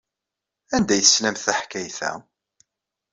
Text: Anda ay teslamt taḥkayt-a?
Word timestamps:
Anda 0.75 0.91
ay 0.93 1.01
teslamt 1.03 1.43
taḥkayt-a? 1.45 2.11